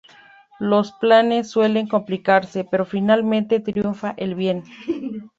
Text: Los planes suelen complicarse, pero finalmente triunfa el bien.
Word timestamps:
Los 0.59 0.93
planes 0.93 1.51
suelen 1.51 1.87
complicarse, 1.87 2.63
pero 2.63 2.87
finalmente 2.87 3.59
triunfa 3.59 4.15
el 4.17 4.33
bien. 4.33 4.63